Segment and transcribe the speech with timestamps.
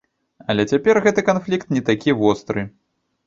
[0.51, 2.61] Але цяпер гэты канфлікт не такі востры.